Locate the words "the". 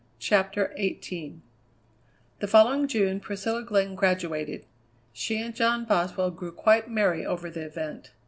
2.39-2.47, 7.51-7.61